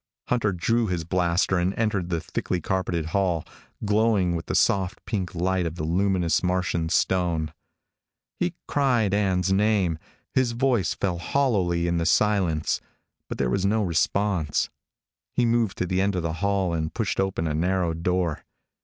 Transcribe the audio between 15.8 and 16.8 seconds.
the end of the hall